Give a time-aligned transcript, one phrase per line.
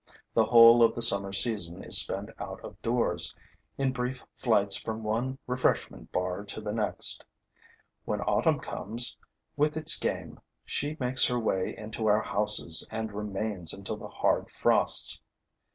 [0.33, 3.35] The whole of the summer season is spent out of doors,
[3.77, 7.23] in brief flights from one refreshment bar to the next.
[8.05, 9.15] When autumn comes,
[9.55, 14.49] with its game, she makes her way into our houses and remains until the hard
[14.49, 15.21] frosts.